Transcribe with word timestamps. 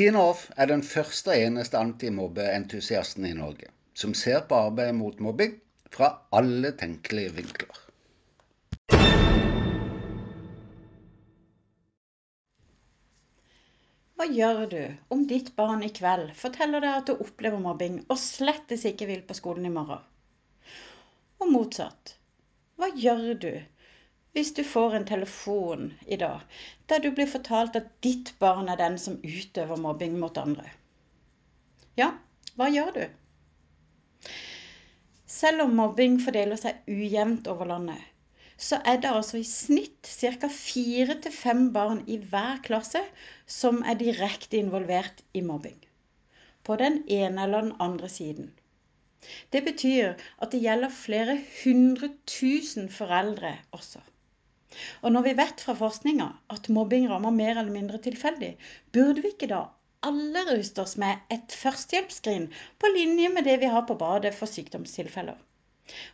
Tina 0.00 0.20
Off 0.30 0.46
er 0.56 0.70
den 0.70 0.80
første 0.80 1.28
og 1.28 1.42
eneste 1.44 1.76
antimobbeentusiasten 1.76 3.26
i 3.28 3.34
Norge 3.36 3.66
som 4.00 4.14
ser 4.16 4.46
på 4.48 4.56
arbeidet 4.56 4.94
mot 4.96 5.18
mobbing 5.20 5.58
fra 5.92 6.08
alle 6.38 6.70
tenkelige 6.80 7.34
vinkler. 7.36 7.80
Hva 14.16 14.28
gjør 14.38 14.62
du 14.72 14.78
om 15.12 15.26
ditt 15.28 15.52
barn 15.60 15.84
i 15.84 15.92
kveld 16.00 16.32
forteller 16.38 16.80
deg 16.80 16.96
at 17.02 17.12
du 17.12 17.20
opplever 17.26 17.60
mobbing 17.60 18.00
og 18.06 18.16
slettes 18.22 18.86
ikke 18.88 19.10
vil 19.10 19.20
på 19.28 19.36
skolen 19.36 19.68
i 19.68 19.74
morgen? 19.74 20.00
Og 21.44 21.52
motsatt. 21.52 22.14
Hva 22.80 22.88
gjør 22.96 23.34
du 23.44 23.52
hvis 24.32 24.52
du 24.54 24.62
får 24.64 24.94
en 24.94 25.06
telefon 25.06 25.88
i 26.06 26.16
dag 26.20 26.44
der 26.90 27.02
du 27.02 27.10
blir 27.14 27.30
fortalt 27.30 27.78
at 27.78 27.88
ditt 28.06 28.32
barn 28.42 28.68
er 28.70 28.78
den 28.78 28.98
som 28.98 29.18
utøver 29.22 29.80
mobbing 29.80 30.18
mot 30.22 30.38
andre. 30.38 30.66
Ja, 31.98 32.12
hva 32.58 32.68
gjør 32.70 32.92
du? 32.94 33.02
Selv 35.30 35.64
om 35.64 35.74
mobbing 35.78 36.18
fordeler 36.22 36.58
seg 36.60 36.82
ujevnt 36.90 37.46
over 37.50 37.70
landet, 37.70 38.00
så 38.60 38.80
er 38.84 38.98
det 39.00 39.10
altså 39.10 39.38
i 39.40 39.46
snitt 39.46 40.06
ca. 40.06 40.48
fire 40.52 41.16
til 41.24 41.32
fem 41.32 41.70
barn 41.72 42.02
i 42.06 42.18
hver 42.20 42.60
klasse 42.66 43.00
som 43.46 43.80
er 43.82 43.98
direkte 44.02 44.60
involvert 44.60 45.22
i 45.32 45.40
mobbing. 45.40 45.78
På 46.62 46.76
den 46.76 47.00
ene 47.08 47.46
eller 47.46 47.64
den 47.66 47.76
andre 47.80 48.08
siden. 48.08 48.50
Det 49.52 49.64
betyr 49.64 50.14
at 50.38 50.52
det 50.52 50.60
gjelder 50.62 50.92
flere 50.92 51.38
hundre 51.62 52.10
tusen 52.28 52.88
foreldre 52.92 53.56
også. 53.76 54.00
Og 55.02 55.12
når 55.14 55.26
vi 55.26 55.34
vet 55.40 55.62
fra 55.64 55.74
forskninga 55.78 56.28
at 56.54 56.70
mobbing 56.72 57.08
rammer 57.10 57.34
mer 57.34 57.56
eller 57.56 57.74
mindre 57.74 58.00
tilfeldig, 58.02 58.54
burde 58.94 59.24
vi 59.24 59.34
ikke 59.34 59.50
da 59.50 59.64
alle 60.06 60.44
ruste 60.48 60.84
oss 60.84 60.96
med 61.00 61.26
et 61.34 61.52
førstehjelpsskrin 61.62 62.48
på 62.80 62.92
linje 62.94 63.28
med 63.34 63.44
det 63.48 63.58
vi 63.60 63.70
har 63.72 63.84
på 63.88 63.98
badet 64.00 64.32
for 64.36 64.50
sykdomstilfeller? 64.50 65.38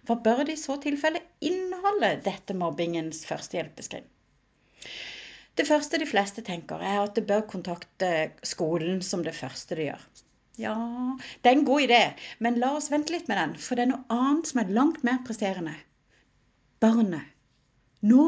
Hva 0.09 0.17
bør 0.25 0.45
det 0.49 0.57
i 0.57 0.61
så 0.61 0.79
tilfelle 0.81 1.21
inneholde, 1.45 2.17
dette 2.25 2.57
mobbingens 2.57 3.25
førstehjelpsskrin? 3.29 4.07
Det 5.57 5.65
første 5.69 6.01
de 6.01 6.09
fleste 6.09 6.45
tenker, 6.45 6.81
er 6.85 7.03
at 7.03 7.15
det 7.17 7.27
bør 7.29 7.47
kontakte 7.49 8.33
skolen 8.45 9.01
som 9.05 9.23
det 9.25 9.37
første 9.37 9.77
de 9.77 9.91
gjør. 9.91 10.03
Ja, 10.61 10.75
det 11.45 11.51
er 11.51 11.59
en 11.59 11.69
god 11.69 11.85
idé, 11.85 12.03
men 12.41 12.59
la 12.61 12.75
oss 12.77 12.91
vente 12.93 13.13
litt 13.13 13.29
med 13.29 13.37
den, 13.41 13.55
for 13.61 13.77
det 13.77 13.87
er 13.87 13.93
noe 13.93 14.09
annet 14.13 14.51
som 14.51 14.61
er 14.63 14.73
langt 14.73 15.03
mer 15.05 15.21
presserende. 15.25 15.75
Barnet 16.81 17.36
nå. 18.01 18.27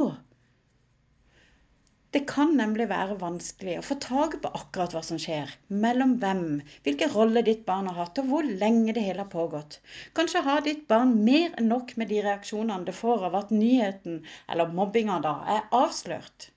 Det 2.16 2.22
kan 2.28 2.54
nemlig 2.56 2.86
være 2.88 3.18
vanskelig 3.20 3.74
å 3.78 3.84
få 3.84 3.94
tak 4.00 4.38
på 4.40 4.50
akkurat 4.56 4.94
hva 4.96 5.02
som 5.04 5.18
skjer. 5.20 5.50
Mellom 5.82 6.14
hvem, 6.22 6.44
hvilken 6.86 7.10
rolle 7.12 7.42
ditt 7.44 7.66
barn 7.66 7.90
har 7.90 7.98
hatt, 8.00 8.20
og 8.22 8.30
hvor 8.30 8.48
lenge 8.62 8.94
det 8.96 9.02
hele 9.04 9.26
har 9.26 9.32
pågått. 9.34 9.76
Kanskje 10.16 10.40
har 10.46 10.64
ditt 10.64 10.86
barn 10.88 11.12
mer 11.26 11.52
enn 11.60 11.68
nok 11.68 11.92
med 12.00 12.08
de 12.12 12.22
reaksjonene 12.24 12.88
det 12.88 12.96
får 12.96 13.26
av 13.28 13.36
at 13.42 13.52
nyheten, 13.52 14.22
eller 14.48 14.72
mobbinga 14.78 15.18
da, 15.26 15.34
er 15.56 15.68
avslørt. 15.82 16.48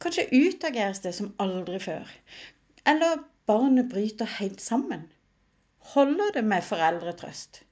Kanskje 0.00 0.28
utageres 0.30 1.02
det 1.02 1.16
som 1.18 1.34
aldri 1.42 1.82
før. 1.82 2.14
Eller 2.94 3.24
barnet 3.50 3.90
bryter 3.90 4.38
helt 4.38 4.62
sammen. 4.62 5.08
Holder 5.96 6.36
det 6.38 6.46
med 6.46 6.62
foreldretrøst? 6.64 7.64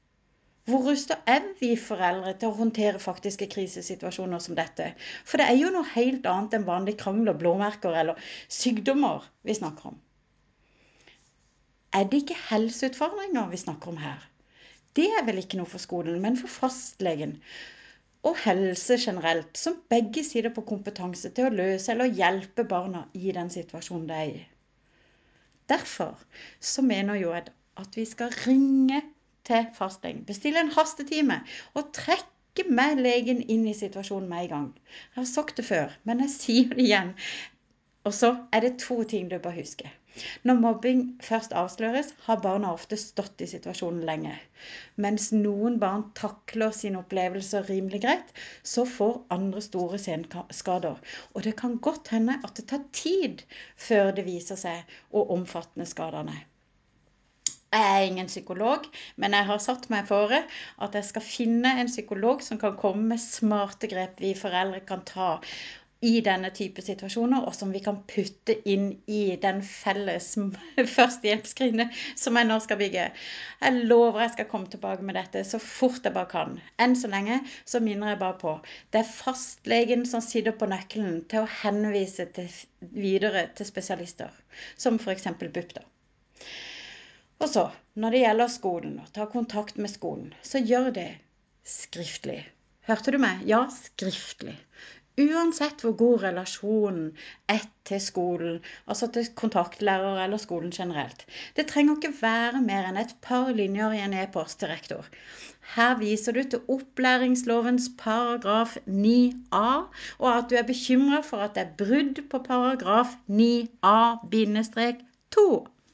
Hvor 0.68 0.82
rusta 0.84 1.16
er 1.24 1.46
vi 1.60 1.70
foreldre 1.80 2.34
til 2.36 2.50
å 2.50 2.56
håndtere 2.58 3.00
faktiske 3.00 3.46
krisesituasjoner 3.54 4.42
som 4.44 4.56
dette? 4.58 4.90
For 5.24 5.40
det 5.40 5.46
er 5.48 5.56
jo 5.56 5.70
noe 5.72 5.88
helt 5.94 6.28
annet 6.28 6.58
enn 6.58 6.66
vanlige 6.66 7.00
krangler, 7.00 7.38
blåmerker 7.40 7.96
eller 7.96 8.20
sykdommer 8.52 9.24
vi 9.48 9.56
snakker 9.56 9.94
om. 9.94 9.96
Er 11.96 12.04
det 12.04 12.20
ikke 12.20 12.36
helseutfordringer 12.50 13.48
vi 13.48 13.62
snakker 13.64 13.94
om 13.94 14.02
her? 14.02 14.28
Det 14.92 15.08
er 15.08 15.24
vel 15.24 15.40
ikke 15.40 15.56
noe 15.56 15.72
for 15.72 15.80
skolen, 15.80 16.20
men 16.20 16.36
for 16.36 16.52
fastlegen. 16.52 17.38
Og 18.28 18.36
helse 18.44 18.98
generelt, 19.00 19.56
som 19.56 19.80
begge 19.88 20.20
sider 20.26 20.52
på 20.52 20.66
kompetanse 20.68 21.32
til 21.32 21.48
å 21.48 21.54
løse 21.54 21.94
eller 21.94 22.12
hjelpe 22.12 22.68
barna 22.68 23.06
i 23.16 23.32
den 23.32 23.48
situasjonen 23.54 24.08
de 24.10 24.20
er 24.20 24.32
i. 24.36 24.46
Derfor 25.72 26.18
så 26.60 26.84
mener 26.84 27.16
jo 27.22 27.32
jeg 27.32 27.48
at 27.78 27.96
vi 27.96 28.04
skal 28.08 28.36
ringe 28.44 29.00
til 29.48 29.68
fastlegen. 29.76 30.24
Bestille 30.28 30.62
en 30.64 30.74
hastetime 30.76 31.42
og 31.74 31.92
trekke 31.96 32.66
med 32.80 33.04
legen 33.04 33.44
inn 33.54 33.66
i 33.70 33.76
situasjonen 33.76 34.28
med 34.30 34.46
en 34.46 34.54
gang. 34.54 34.68
Jeg 35.14 35.20
har 35.22 35.30
sagt 35.34 35.60
det 35.60 35.68
før, 35.68 35.94
men 36.08 36.24
jeg 36.24 36.34
sier 36.34 36.74
det 36.74 36.84
igjen. 36.88 37.14
Og 38.08 38.14
så 38.16 38.36
er 38.52 38.64
det 38.64 38.78
to 38.80 39.02
ting 39.08 39.30
du 39.30 39.38
bør 39.42 39.56
huske. 39.58 39.90
Når 40.48 40.56
mobbing 40.60 41.02
først 41.22 41.52
avsløres, 41.60 42.08
har 42.26 42.40
barna 42.44 42.70
ofte 42.74 42.96
stått 42.98 43.42
i 43.44 43.46
situasjonen 43.50 44.06
lenge. 44.08 44.32
Mens 45.04 45.28
noen 45.34 45.76
barn 45.82 46.06
takler 46.18 46.74
sine 46.74 47.02
opplevelser 47.02 47.68
rimelig 47.70 48.00
greit, 48.06 48.32
så 48.72 48.86
får 48.96 49.20
andre 49.36 49.62
store 49.68 50.00
senskader. 50.02 50.98
Og 51.34 51.46
det 51.46 51.54
kan 51.60 51.78
godt 51.88 52.10
hende 52.16 52.38
at 52.42 52.56
det 52.58 52.66
tar 52.72 52.86
tid 53.02 53.44
før 53.88 54.10
det 54.16 54.26
viser 54.26 54.58
seg 54.58 54.98
hvor 55.12 55.30
omfattende 55.36 55.86
skadene. 55.86 56.40
Jeg 57.72 57.88
er 57.94 58.06
ingen 58.06 58.26
psykolog, 58.30 58.86
men 59.20 59.34
jeg 59.36 59.44
har 59.44 59.58
satt 59.60 59.90
meg 59.92 60.06
fore 60.08 60.38
at 60.84 60.94
jeg 60.96 61.04
skal 61.04 61.24
finne 61.24 61.74
en 61.80 61.90
psykolog 61.90 62.40
som 62.44 62.60
kan 62.60 62.78
komme 62.80 63.10
med 63.10 63.20
smarte 63.20 63.90
grep 63.90 64.22
vi 64.24 64.30
foreldre 64.38 64.80
kan 64.88 65.02
ta 65.10 65.34
i 66.00 66.20
denne 66.22 66.48
type 66.54 66.82
situasjoner, 66.86 67.42
og 67.42 67.54
som 67.58 67.72
vi 67.74 67.80
kan 67.82 67.98
putte 68.08 68.54
inn 68.70 68.86
i 69.10 69.34
den 69.42 69.60
felles 69.66 70.30
førstehjelpsskrinet 70.96 71.98
som 72.16 72.38
jeg 72.38 72.48
nå 72.48 72.58
skal 72.64 72.78
bygge. 72.80 73.08
Jeg 73.64 73.84
lover 73.90 74.22
jeg 74.22 74.36
skal 74.36 74.48
komme 74.52 74.70
tilbake 74.70 75.04
med 75.04 75.18
dette 75.18 75.42
så 75.48 75.60
fort 75.62 76.06
jeg 76.06 76.14
bare 76.14 76.30
kan. 76.30 76.56
Enn 76.78 76.94
så 76.96 77.10
lenge 77.10 77.40
så 77.64 77.82
minner 77.84 78.14
jeg 78.14 78.22
bare 78.22 78.38
på 78.44 78.54
det 78.94 79.02
er 79.02 79.10
fastlegen 79.10 80.06
som 80.08 80.22
sitter 80.24 80.54
på 80.56 80.70
nøkkelen 80.70 81.24
til 81.28 81.44
å 81.44 81.52
henvise 81.64 82.30
til, 82.38 82.48
videre 82.94 83.48
til 83.58 83.68
spesialister, 83.68 84.30
som 84.78 85.02
f.eks. 85.02 85.32
BUP. 85.42 85.74
da. 85.74 85.84
Og 87.38 87.48
så, 87.48 87.68
når 87.94 88.14
det 88.14 88.22
gjelder 88.24 88.48
skolen, 88.50 89.00
å 89.02 89.10
ta 89.14 89.26
kontakt 89.30 89.76
med 89.78 89.92
skolen, 89.92 90.32
så 90.42 90.58
gjør 90.58 90.90
det 90.96 91.10
skriftlig. 91.68 92.40
Hørte 92.88 93.12
du 93.14 93.18
meg? 93.22 93.44
Ja, 93.46 93.68
skriftlig. 93.70 94.56
Uansett 95.18 95.82
hvor 95.82 95.96
god 95.98 96.22
relasjonen 96.22 97.16
er 97.50 97.64
til 97.88 98.00
skolen, 98.02 98.60
altså 98.86 99.06
til 99.14 99.26
kontaktlærer 99.38 100.24
eller 100.24 100.38
skolen 100.42 100.72
generelt. 100.74 101.24
Det 101.56 101.66
trenger 101.70 101.94
ikke 101.98 102.20
være 102.20 102.60
mer 102.62 102.84
enn 102.88 103.00
et 103.02 103.14
par 103.26 103.46
linjer 103.60 103.90
i 103.96 104.04
en 104.04 104.16
e-post 104.18 104.54
til 104.60 104.70
rektor. 104.70 105.04
Her 105.74 105.92
viser 105.98 106.32
du 106.38 106.42
til 106.42 106.60
opplæringslovens 106.74 107.86
paragraf 107.98 108.70
9a, 108.86 109.70
og 110.18 110.28
at 110.34 110.46
du 110.50 110.54
er 110.58 110.70
bekymra 110.70 111.20
for 111.26 111.38
at 111.44 111.54
det 111.58 111.64
er 111.66 111.76
brudd 111.82 112.16
på 112.30 112.36
paragraf 112.46 113.10
9a-2. 113.28 115.46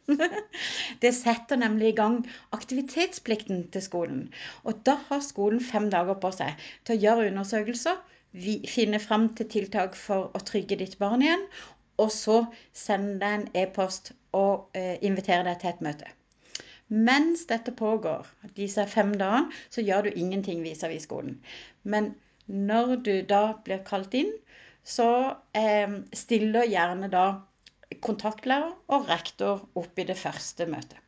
Det 1.03 1.12
setter 1.16 1.56
nemlig 1.60 1.92
i 1.92 1.97
gang 1.98 2.19
aktivitetsplikten 2.56 3.69
til 3.75 3.84
skolen. 3.84 4.25
Og 4.65 4.82
da 4.87 4.98
har 5.09 5.22
skolen 5.25 5.62
fem 5.65 5.91
dager 5.92 6.19
på 6.20 6.32
seg 6.37 6.60
til 6.84 6.97
å 6.97 7.03
gjøre 7.04 7.31
undersøkelser, 7.32 8.03
finne 8.69 8.98
fram 8.98 9.28
til 9.38 9.48
tiltak 9.50 9.97
for 9.97 10.34
å 10.34 10.43
trygge 10.43 10.81
ditt 10.81 10.98
barn 10.98 11.22
igjen, 11.22 11.47
og 12.03 12.10
så 12.10 12.41
sende 12.75 13.20
deg 13.22 13.38
en 13.38 13.48
e-post 13.62 14.12
og 14.34 14.75
eh, 14.75 14.98
invitere 15.06 15.47
deg 15.47 15.60
til 15.62 15.70
et 15.70 15.82
møte. 15.87 16.10
Mens 16.88 17.47
dette 17.50 17.72
pågår, 17.72 18.26
disse 18.58 18.84
fem 18.90 19.14
dagene, 19.19 19.55
så 19.70 19.82
gjør 19.82 20.08
du 20.08 20.19
ingenting 20.20 20.61
vis-à-vis 20.67 21.06
skolen. 21.06 21.38
Men 21.82 22.12
når 22.46 22.96
du 23.06 23.14
da 23.31 23.44
blir 23.64 23.81
kalt 23.87 24.14
inn, 24.19 24.32
så 24.84 25.08
eh, 25.56 25.94
stiller 26.12 26.69
gjerne 26.69 27.08
da 27.12 27.25
kontaktlærer 28.02 28.73
og 28.88 29.08
rektor 29.08 29.64
opp 29.79 29.99
i 29.99 30.06
det 30.08 30.17
første 30.19 30.67
møtet. 30.70 31.00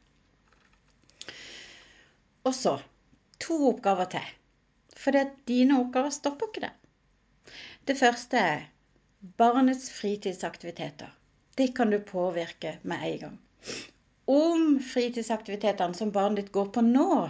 Og 2.47 2.55
så 2.55 2.77
to 3.43 3.56
oppgaver 3.71 4.11
til. 4.17 4.27
For 4.97 5.17
dine 5.49 5.81
oppgaver 5.81 6.15
stopper 6.15 6.50
ikke 6.50 6.67
det. 6.67 6.73
Det 7.87 7.99
første 7.99 8.38
er 8.38 8.65
barnets 9.38 9.91
fritidsaktiviteter. 9.94 11.11
Det 11.59 11.73
kan 11.77 11.91
du 11.91 11.99
påvirke 11.99 12.79
med 12.83 13.05
en 13.09 13.19
gang. 13.19 13.37
Om 14.27 14.81
fritidsaktivitetene 14.82 15.94
som 15.94 16.12
barnet 16.12 16.43
ditt 16.43 16.53
går 16.55 16.73
på 16.75 16.82
nå, 16.87 17.29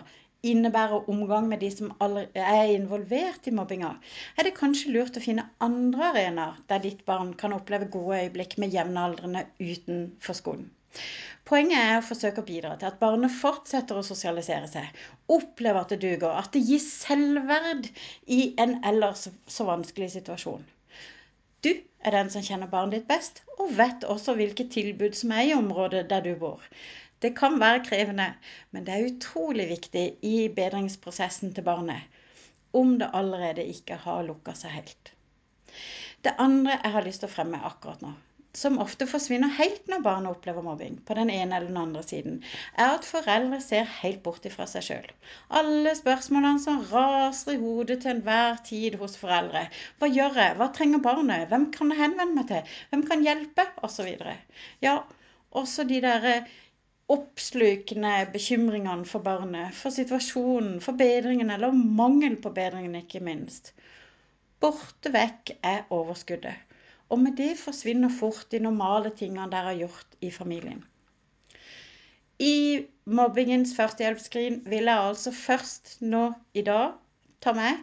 innebærer 0.51 1.11
omgang 1.13 1.49
med 1.51 1.61
de 1.65 1.71
som 1.75 1.93
er 2.01 2.73
involvert 2.73 3.47
i 3.47 3.55
mobbinga, 3.55 3.93
er 4.37 4.47
det 4.49 4.57
kanskje 4.59 4.93
lurt 4.95 5.19
å 5.19 5.25
finne 5.25 5.49
andre 5.65 6.11
arenaer 6.13 6.61
der 6.71 6.83
ditt 6.85 7.05
barn 7.09 7.35
kan 7.41 7.57
oppleve 7.57 7.91
gode 7.93 8.23
øyeblikk 8.25 8.59
med 8.63 8.75
jevnaldrende 8.75 9.47
utenfor 9.61 10.39
skolen. 10.39 10.71
Poenget 11.47 11.79
er 11.79 11.99
å 12.01 12.05
forsøke 12.07 12.43
å 12.43 12.47
bidra 12.47 12.73
til 12.79 12.89
at 12.89 12.97
barnet 12.99 13.31
fortsetter 13.31 13.99
å 13.99 14.07
sosialisere 14.07 14.67
seg, 14.71 14.87
opplever 15.31 15.85
at 15.85 15.93
det 15.95 16.01
duger, 16.03 16.33
at 16.33 16.51
det 16.57 16.65
gir 16.67 16.83
selvverd 16.83 17.91
i 18.37 18.41
en 18.63 18.79
ellers 18.91 19.29
så 19.47 19.67
vanskelig 19.69 20.09
situasjon. 20.17 20.65
Du 21.63 21.71
er 21.73 22.15
den 22.15 22.33
som 22.35 22.45
kjenner 22.47 22.71
barnet 22.73 22.99
ditt 22.99 23.09
best, 23.11 23.45
og 23.59 23.77
vet 23.79 24.05
også 24.07 24.35
hvilke 24.39 24.67
tilbud 24.73 25.15
som 25.19 25.33
er 25.37 25.49
i 25.49 25.55
området 25.57 26.05
der 26.11 26.25
du 26.27 26.33
bor. 26.41 26.63
Det 27.25 27.33
kan 27.39 27.61
være 27.61 27.85
krevende, 27.87 28.29
men 28.71 28.85
det 28.85 28.95
er 28.95 29.09
utrolig 29.09 29.69
viktig 29.71 30.07
i 30.27 30.37
bedringsprosessen 30.53 31.55
til 31.57 31.65
barnet 31.65 32.23
om 32.77 32.99
det 33.01 33.09
allerede 33.17 33.65
ikke 33.73 33.97
har 34.03 34.25
lukka 34.27 34.53
seg 34.57 34.75
helt. 34.77 35.13
Det 36.25 36.35
andre 36.43 36.77
jeg 36.77 36.93
har 36.93 37.05
lyst 37.07 37.23
til 37.23 37.31
å 37.31 37.33
fremme 37.33 37.61
akkurat 37.65 38.03
nå, 38.05 38.11
som 38.57 38.79
ofte 38.83 39.07
forsvinner 39.09 39.53
helt 39.59 39.89
når 39.93 40.03
barnet 40.05 40.33
opplever 40.33 40.65
mobbing, 40.65 40.99
på 41.09 41.17
den 41.17 41.31
ene 41.33 41.57
eller 41.57 41.71
den 41.71 41.81
andre 41.81 42.03
siden, 42.05 42.39
er 42.75 42.97
at 42.97 43.09
foreldre 43.09 43.61
ser 43.65 43.89
helt 44.01 44.23
bort 44.27 44.49
ifra 44.49 44.67
seg 44.71 44.87
sjøl. 44.87 45.09
Alle 45.61 45.93
spørsmålene 45.97 46.63
som 46.65 46.83
raser 46.91 47.57
i 47.57 47.61
hodet 47.63 48.01
til 48.03 48.15
enhver 48.17 48.61
tid 48.69 48.97
hos 49.01 49.17
foreldre. 49.21 49.67
Hva 50.01 50.11
gjør 50.13 50.41
jeg? 50.43 50.57
Hva 50.61 50.71
trenger 50.77 51.05
barnet? 51.05 51.49
Hvem 51.53 51.69
kan 51.77 51.93
jeg 51.93 52.03
henvende 52.03 52.41
meg 52.41 52.49
til? 52.53 52.77
Hvem 52.93 53.09
kan 53.09 53.25
hjelpe? 53.29 53.69
Osv. 53.87 54.13
Ja, 54.85 54.99
også 55.57 55.85
de 55.89 56.01
derre 56.05 56.39
oppslukende 57.13 58.13
bekymringene 58.33 59.07
for 59.07 59.23
barnet, 59.23 59.75
for 59.79 59.95
situasjonen, 59.95 60.81
for 60.83 60.99
bedringen 60.99 61.53
eller 61.55 61.75
mangel 61.75 62.37
på 62.43 62.51
bedringen, 62.51 62.97
ikke 62.99 63.23
minst. 63.23 63.73
Borte 64.61 65.13
vekk 65.15 65.55
er 65.63 65.85
overskuddet. 65.95 66.57
Og 67.09 67.21
med 67.23 67.37
det 67.39 67.53
forsvinner 67.61 68.11
fort 68.11 68.49
de 68.51 68.59
normale 68.59 69.13
tingene 69.15 69.47
dere 69.53 69.71
har 69.71 69.81
gjort 69.85 70.17
i 70.27 70.33
familien. 70.35 70.83
I 72.43 72.85
mobbingens 73.07 73.77
førstehjelpsskrin 73.77 74.65
vil 74.67 74.91
jeg 74.91 75.11
altså 75.11 75.33
først 75.33 76.01
nå 76.03 76.33
i 76.55 76.65
dag 76.67 76.97
ta 77.41 77.55
med 77.57 77.79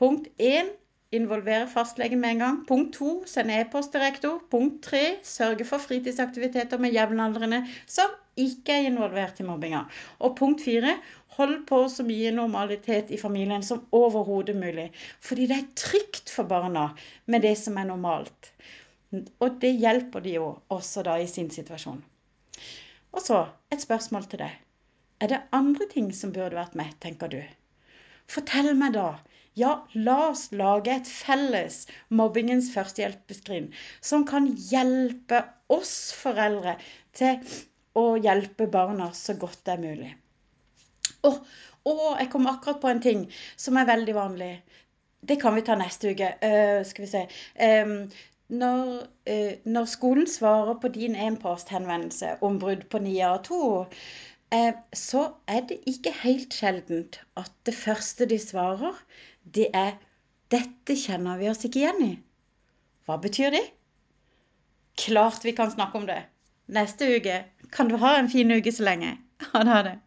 punkt 0.00 0.30
1 0.38 0.72
involvere 1.14 1.66
fastlegen 1.70 2.20
med 2.20 2.30
en 2.30 2.42
gang. 2.42 2.56
Punkt 2.68 2.96
to 2.98 3.12
sende 3.26 3.56
e-post 3.60 3.92
til 3.92 4.02
rektor. 4.04 4.40
Punkt 4.50 4.82
tre 4.84 5.04
sørge 5.24 5.64
for 5.68 5.80
fritidsaktiviteter 5.82 6.80
med 6.80 6.92
jevnaldrende 6.96 7.62
som 7.86 8.12
ikke 8.38 8.76
er 8.76 8.90
involvert 8.90 9.40
i 9.40 9.46
mobbinga. 9.46 9.84
Og 10.20 10.36
punkt 10.38 10.62
fire 10.64 10.98
hold 11.38 11.62
på 11.66 11.80
så 11.88 12.04
mye 12.06 12.32
normalitet 12.34 13.10
i 13.14 13.20
familien 13.20 13.62
som 13.62 13.86
overhodet 13.92 14.56
mulig. 14.56 14.90
Fordi 15.20 15.46
det 15.46 15.56
er 15.56 15.72
trygt 15.78 16.30
for 16.34 16.50
barna 16.50 16.90
med 17.26 17.42
det 17.46 17.56
som 17.58 17.78
er 17.78 17.88
normalt. 17.88 18.52
Og 19.40 19.60
det 19.62 19.72
hjelper 19.80 20.20
de 20.20 20.36
jo 20.36 20.48
også 20.68 21.02
da 21.06 21.16
i 21.16 21.26
sin 21.30 21.50
situasjon. 21.50 22.02
Og 23.12 23.22
så 23.24 23.46
et 23.72 23.80
spørsmål 23.80 24.28
til 24.28 24.42
deg. 24.44 24.58
Er 25.20 25.32
det 25.32 25.46
andre 25.56 25.88
ting 25.90 26.12
som 26.14 26.30
burde 26.34 26.58
vært 26.58 26.76
med, 26.78 26.92
tenker 27.02 27.32
du? 27.32 27.40
Fortell 28.28 28.74
meg 28.76 28.92
da 28.94 29.14
ja, 29.58 29.72
la 29.94 30.18
oss 30.30 30.48
lage 30.52 30.94
et 30.94 31.10
felles 31.10 31.82
mobbingens 32.20 32.70
førstehjelpeskrin 32.74 33.70
som 34.00 34.26
kan 34.28 34.50
hjelpe 34.70 35.42
oss 35.72 35.96
foreldre 36.16 36.76
til 37.18 37.42
å 37.98 38.06
hjelpe 38.22 38.68
barna 38.70 39.10
så 39.16 39.34
godt 39.38 39.64
det 39.66 39.74
er 39.74 39.84
mulig. 39.84 40.14
Og, 41.26 41.38
og 41.88 42.02
jeg 42.20 42.30
kom 42.32 42.48
akkurat 42.50 42.80
på 42.82 42.90
en 42.92 43.04
ting 43.04 43.24
som 43.56 43.78
er 43.80 43.88
veldig 43.88 44.14
vanlig. 44.16 44.52
Det 45.28 45.38
kan 45.42 45.56
vi 45.56 45.64
ta 45.66 45.76
neste 45.78 46.12
uke. 46.14 46.32
Uh, 46.42 46.80
skal 46.86 47.04
vi 47.04 47.10
se. 47.10 47.24
Um, 47.58 47.94
når, 48.48 48.92
uh, 49.28 49.54
når, 49.64 49.88
skolen 49.90 50.28
svarer 50.30 50.78
på 50.80 50.92
din 50.94 51.16
e-posthenvendelse 51.18 52.36
om 52.46 52.60
brudd 52.62 52.86
på 52.92 53.02
9A2, 53.04 53.58
uh, 54.54 54.78
så 54.94 55.24
er 55.50 55.66
det 55.70 55.80
ikke 55.90 56.14
helt 56.22 56.54
sjeldent 56.54 57.20
at 57.40 57.50
det 57.66 57.74
første 57.76 58.28
de 58.30 58.38
svarer, 58.42 58.94
det 59.54 59.68
er 59.74 59.96
'Dette 60.50 60.96
kjenner 60.96 61.38
vi 61.38 61.48
oss 61.50 61.64
ikke 61.64 61.82
igjen 61.82 62.02
i'. 62.04 62.18
Hva 63.04 63.16
betyr 63.20 63.52
det? 63.52 63.64
Klart 64.98 65.44
vi 65.44 65.52
kan 65.52 65.70
snakke 65.70 65.98
om 65.98 66.06
det. 66.08 66.22
Neste 66.68 67.08
uke. 67.16 67.44
Kan 67.72 67.88
du 67.88 67.96
ha 67.96 68.16
en 68.18 68.30
fin 68.32 68.50
uke 68.50 68.72
så 68.72 68.84
lenge. 68.84 69.18
Ha 69.52 69.82
det. 69.82 69.98